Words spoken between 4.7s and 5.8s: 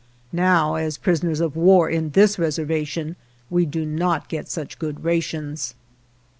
good rations.